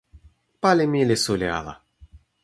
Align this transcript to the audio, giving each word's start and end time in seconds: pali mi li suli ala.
pali 0.61 0.85
mi 0.91 1.01
li 1.09 1.17
suli 1.23 1.47
ala. 1.59 1.73